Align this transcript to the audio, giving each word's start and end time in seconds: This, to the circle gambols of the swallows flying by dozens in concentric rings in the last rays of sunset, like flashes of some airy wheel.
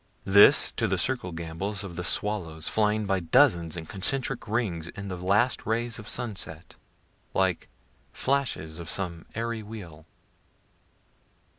This, 0.25 0.71
to 0.77 0.87
the 0.87 0.97
circle 0.97 1.31
gambols 1.31 1.83
of 1.83 1.95
the 1.95 2.03
swallows 2.03 2.67
flying 2.67 3.05
by 3.05 3.19
dozens 3.19 3.77
in 3.77 3.85
concentric 3.85 4.47
rings 4.47 4.87
in 4.87 5.09
the 5.09 5.15
last 5.15 5.63
rays 5.63 5.99
of 5.99 6.09
sunset, 6.09 6.73
like 7.35 7.69
flashes 8.11 8.79
of 8.79 8.89
some 8.89 9.27
airy 9.35 9.61
wheel. 9.61 10.07